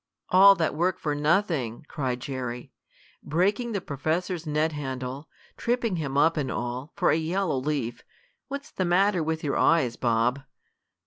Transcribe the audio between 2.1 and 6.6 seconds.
Jerry. "Breaking the professor's net handle, tripping him up and